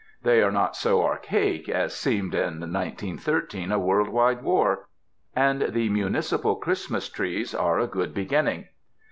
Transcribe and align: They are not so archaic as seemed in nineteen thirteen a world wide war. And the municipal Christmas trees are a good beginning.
They 0.23 0.41
are 0.41 0.51
not 0.51 0.75
so 0.75 1.03
archaic 1.03 1.69
as 1.69 1.95
seemed 1.95 2.33
in 2.33 2.71
nineteen 2.71 3.19
thirteen 3.19 3.71
a 3.71 3.77
world 3.77 4.09
wide 4.09 4.41
war. 4.41 4.87
And 5.35 5.61
the 5.61 5.89
municipal 5.89 6.55
Christmas 6.55 7.07
trees 7.07 7.53
are 7.53 7.77
a 7.77 7.85
good 7.85 8.11
beginning. 8.11 8.69